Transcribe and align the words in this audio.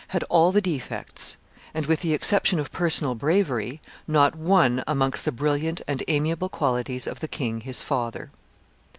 had 0.07 0.23
all 0.31 0.51
the 0.51 0.61
defects, 0.63 1.37
and, 1.75 1.85
with 1.85 1.99
the 1.99 2.11
exception 2.11 2.57
of 2.57 2.71
personal 2.71 3.13
bravery, 3.13 3.79
not 4.07 4.35
one 4.35 4.83
amongst 4.87 5.25
the 5.25 5.31
brilliant 5.31 5.79
and 5.87 6.01
amiable 6.07 6.49
qualities 6.49 7.05
of 7.05 7.19
the 7.19 7.27
king 7.27 7.61
his 7.61 7.83
father. 7.83 8.31